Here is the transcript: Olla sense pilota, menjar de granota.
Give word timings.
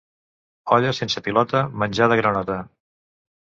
Olla 0.77 0.93
sense 0.99 1.23
pilota, 1.27 1.61
menjar 1.85 2.09
de 2.15 2.19
granota. 2.23 2.59